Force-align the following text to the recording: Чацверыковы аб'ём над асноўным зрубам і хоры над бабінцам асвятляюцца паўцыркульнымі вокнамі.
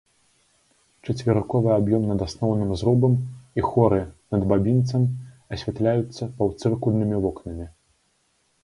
Чацверыковы 1.05 1.69
аб'ём 1.75 2.07
над 2.11 2.19
асноўным 2.27 2.71
зрубам 2.83 3.13
і 3.61 3.67
хоры 3.69 4.01
над 4.37 4.43
бабінцам 4.55 5.01
асвятляюцца 5.59 6.23
паўцыркульнымі 6.43 7.17
вокнамі. 7.29 7.65